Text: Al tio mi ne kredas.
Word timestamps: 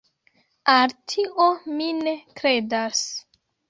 Al 0.77 0.95
tio 1.13 1.51
mi 1.77 1.93
ne 2.01 2.17
kredas. 2.43 3.09